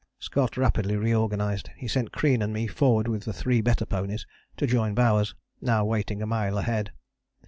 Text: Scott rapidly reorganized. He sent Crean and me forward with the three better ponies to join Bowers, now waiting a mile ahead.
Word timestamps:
Scott 0.17 0.57
rapidly 0.57 0.95
reorganized. 0.97 1.69
He 1.77 1.87
sent 1.87 2.11
Crean 2.11 2.41
and 2.41 2.51
me 2.51 2.65
forward 2.65 3.07
with 3.07 3.21
the 3.23 3.33
three 3.33 3.61
better 3.61 3.85
ponies 3.85 4.25
to 4.57 4.65
join 4.65 4.95
Bowers, 4.95 5.35
now 5.61 5.85
waiting 5.85 6.23
a 6.23 6.25
mile 6.25 6.57
ahead. 6.57 6.91